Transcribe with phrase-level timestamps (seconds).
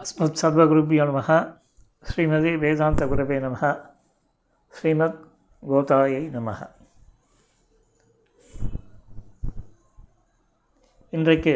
[0.00, 1.30] अस्मत् सर्वगुरुभ्यो नमः
[2.04, 3.62] ஸ்ரீமதி வேதாந்த குரவே நமः
[4.74, 5.16] ஸ்ரீமத்
[5.62, 6.60] கோதாயை நமः
[11.12, 11.54] இன்றைக்கு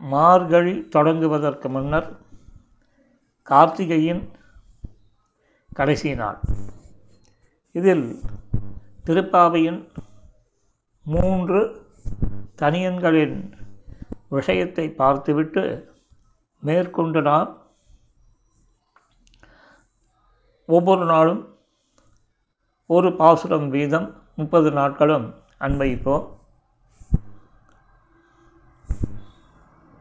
[0.00, 2.08] மார்கழி தொடங்குவதற்கு முன்னர்
[3.48, 4.22] கார்த்திகையின்
[5.72, 6.40] கடைசி நாள்
[7.74, 8.06] இதில்
[9.06, 9.80] திருப்பாவையின்
[11.06, 11.60] மூன்று
[12.58, 13.38] தனியன்களின்
[14.28, 15.64] விஷயத்தை பார்த்துவிட்டு
[16.63, 17.51] மேற்கொண்டு நாம்
[20.69, 21.41] ஒவ்வொரு நாளும்
[22.89, 25.27] ஒரு பாசுரம் வீதம் முப்பது நாட்களும்
[25.59, 26.25] அன்வைப்போம்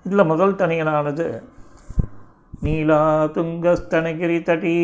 [0.07, 1.27] இதில் முதல் தனியனானது
[2.63, 3.01] நீலா
[3.35, 4.77] துங்கஸ்தனகிரி தட்டி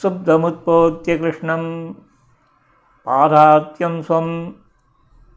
[0.00, 1.68] சுப்தமுத்போத்திய கிருஷ்ணம்
[3.06, 4.34] பாராத்தியம் ஸ்வம்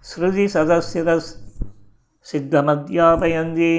[0.05, 1.09] ஸ்ருதி சதசிர
[2.25, 3.73] சித்தமத்யாபயந்தி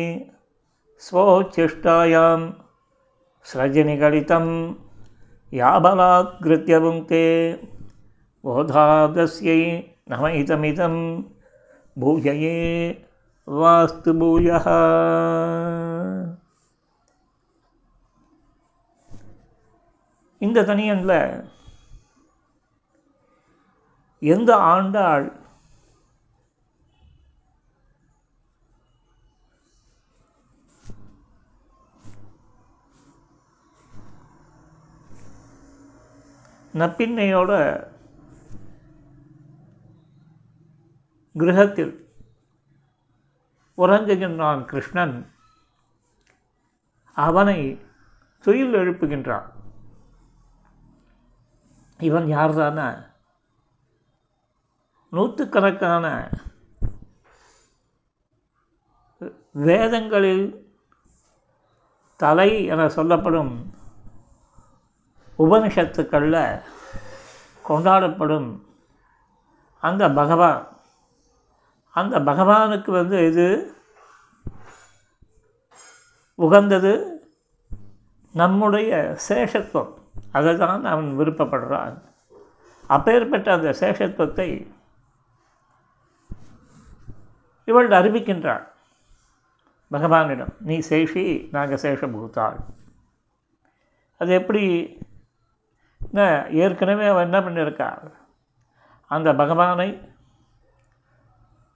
[1.02, 2.42] स्वोच्छिष्टायां
[3.46, 4.46] स्रजनिगलितं
[5.52, 7.24] याबलात्कृत्य भुङ्क्ते
[8.44, 9.62] बोधादस्यै
[10.10, 10.96] नमहितमिदं
[11.98, 12.56] பூஜையே
[13.48, 14.60] வாஸ்து பூயா
[20.42, 21.18] இந்த தனியனில்
[24.22, 25.26] எந்த ஆண்டாள்
[36.75, 37.83] நப்பின்னையோட
[41.39, 42.09] கிரகத்தில்
[43.79, 45.33] உறங்குகின்றான் கிருஷ்ணன்.
[47.15, 47.81] அவனை
[48.41, 49.51] துயில் எழுப்புகின்றான்.
[51.99, 53.09] இவன் யார்தான?
[55.11, 56.31] நூற்றுக்கணக்கான
[59.53, 60.75] வேதங்களில்
[62.17, 63.75] தலை என சொல்லப்படும்
[65.45, 66.63] உபனிஷத்துக்களில்
[67.69, 68.51] கொண்டாடப்படும்
[69.83, 70.63] அந்த பகவான்.
[71.97, 73.47] அந்த பகவானுக்கு வந்து இது
[76.35, 76.93] உகந்தது
[78.35, 78.91] நம்முடைய
[79.29, 79.93] சேஷத்துவம்.
[80.33, 81.97] அதை தான் அவன் விருப்பப்படுறான்.
[82.87, 84.49] அப்பேற்பட்ட அந்த சேஷத்துவத்தை
[87.71, 88.65] இவள் அறிவிக்கின்றாள்.
[89.91, 92.59] பகவானிடம் நீ சேஷி நாங்கள் சேஷபூத்தாள்
[94.21, 94.65] அது எப்படி
[96.61, 97.89] ஏற்கனவே அவன் என்ன பண்ணியிருக்கா
[99.11, 99.89] அந்த பகவானை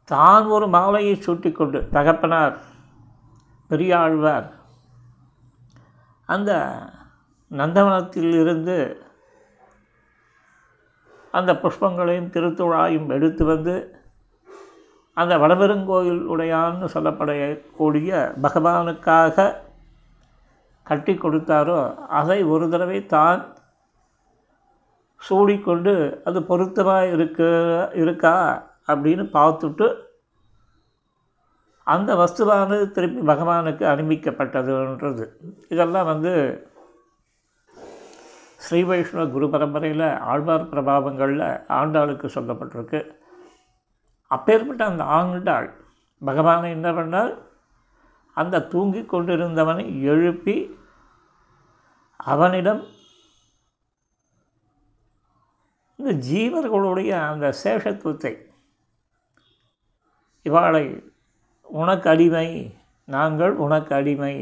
[0.09, 2.57] தான் ஒரு மாலையை சூட்டிக்கொண்டு தகப்பனார்
[3.71, 4.49] பெரியாழ்வார்
[6.29, 6.53] அந்த
[7.51, 8.77] நந்தவனத்தில் இருந்து
[11.35, 13.75] அந்த புஷ்பங்களையும் திருத்துழாயும் எடுத்து வந்து
[15.17, 18.11] அந்த வடபெருங்கோயில் உடையான்னு சொல்லப்படக்கூடிய
[18.43, 19.47] பகவானுக்காக
[20.87, 21.81] கட்டி கொடுத்தாரோ
[22.11, 23.43] அதை ஒரு தடவை தான்
[25.29, 27.49] சூடிக்கொண்டு அது பொருத்தமாக இருக்கு
[27.95, 28.35] இருக்கா?
[28.87, 29.87] அப்படின்னு பார்த்துட்டு
[31.87, 35.25] அந்த வஸ்துவானது திருப்பி பகவானுக்கு அனுப்பிக்கப்பட்டதுன்றது.
[35.69, 36.33] இதெல்லாம் வந்து
[38.57, 43.01] ஸ்ரீ வைஷ்ணவ குரு பரம்பரையில் ஆழ்வார் பிரபாவங்களில் ஆண்டாளுக்கு சொல்லப்பட்டிருக்கு.
[44.27, 45.75] அப்பேற்பட்ட அந்த ஆண்டாள்
[46.25, 47.33] பகவானை என்ன பண்ணால்
[48.35, 50.79] அந்த தூங்கி கொண்டிருந்தவனை எழுப்பி
[52.17, 52.83] அவனிடம்
[55.99, 58.33] இந்த ஜீவர்களுடைய அந்த சேஷத்துவத்தை
[60.47, 60.85] இவாளை
[61.71, 62.49] உனக்கு அடிமை
[63.09, 64.35] நாங்கள் உனக்கு அடிமை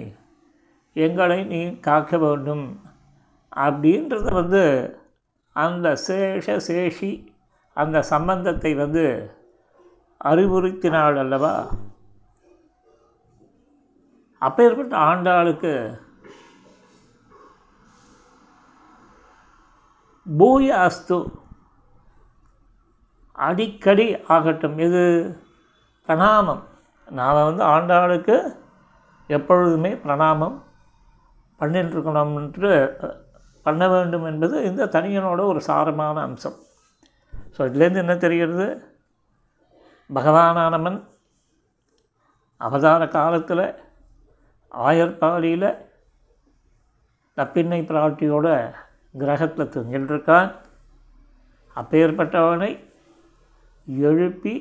[0.96, 2.64] எங்களை நீ காக்க வேண்டும்
[3.56, 4.62] அப்படின்றத வந்து
[5.56, 7.12] அந்த சேஷ சேஷி
[7.76, 9.04] அந்த சம்பந்தத்தை வந்து
[10.20, 11.54] அறிவுறுத்தினாள் அல்லவா?
[14.42, 15.72] அப்பேற்பட்ட ஆண்டாளுக்கு
[20.26, 21.18] பூய அஸ்து
[23.46, 24.76] அடிக்கடி ஆகட்டும்.
[24.86, 25.02] இது
[26.08, 26.62] பிரணாமம்.
[27.08, 28.36] நாம் வந்து ஆண்டாளுக்கு
[29.30, 30.56] எப்பொழுதுமே பிரணாமம்
[31.60, 32.72] பண்ணிட்டுருக்கணும்ன்று
[33.66, 36.56] பண்ண வேண்டும் என்பது இந்த தனியனோட ஒரு சாரமான அம்சம்.
[37.56, 38.66] ஸோ இதுலேருந்து என்ன தெரிகிறது?
[40.10, 40.98] பகவானானவன்
[42.60, 43.66] அவதார காலத்தில்
[44.88, 45.68] ஆயர்பாடியில்
[47.36, 48.48] நப்பின்னை பிராட்டியோட
[49.18, 50.50] கிரகத்தில் தூங்கின்றிருக்கான்
[51.76, 52.70] அப்பேற்பட்டவனை
[53.86, 54.54] எழுப்பி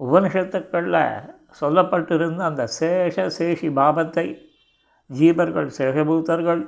[0.00, 1.02] உபனிஷத்துக்களில்
[1.60, 4.26] சொல்லப்பட்டிருந்த அந்த சேஷ சேஷி பாபத்தை
[5.10, 6.62] ஜீவர்கள் சேஷபூதர்கள்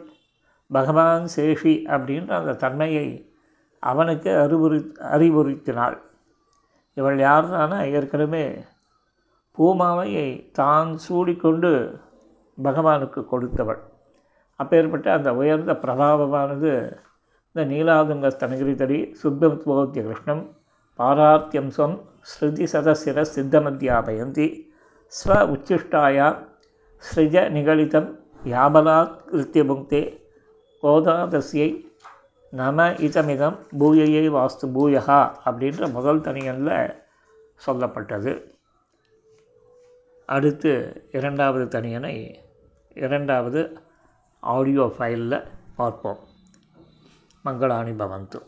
[0.70, 3.06] பகவான் சேஷி அப்படின்ற அந்த தன்மையை
[3.82, 4.78] அவனுக்கு அறிவுறு
[5.16, 5.96] அறிவுறுத்தினாள்.
[6.96, 8.44] இவள் யாருன்னா ஏற்கனவே
[9.58, 11.70] பூமாலையை தான் சூடிக்கொண்டு
[12.58, 13.80] பகவானுக்கு கொடுத்தவள்.
[14.60, 16.72] அப்பேற்பட்ட அந்த உயர்ந்த பிரபாவமானது
[17.54, 20.42] இந்த நீலாதுங்க ஸ்தனகிரிதடி சுத்தமுத்வோத்திய கிருஷ்ணம்
[21.00, 21.98] பாரார்த்தியம் ஸ்வம்
[22.30, 24.46] ஸ்ருதி சதசிர சித்தமத்தியாபயந்தி.
[25.12, 26.26] ஸ்வ உச்சிஷ்டாயா
[27.02, 28.08] ஸ்ரிஜ நிகழிதம்
[28.44, 30.02] யாபலாத் கிருத்திய புக்தே
[32.50, 36.94] நம இதமிதம் பூயையை வாஸ்து பூயகா அப்படின்ற முதல் தனியனில்
[37.66, 38.32] சொல்லப்பட்டது.
[40.26, 40.72] அடுத்து
[41.12, 42.34] இரண்டாவது தனியனை
[42.94, 43.62] இரண்டாவது
[44.40, 46.18] ஆடியோ ஃபைலில் பார்ப்போம்.
[47.42, 48.40] மங்களாணி பவந்து.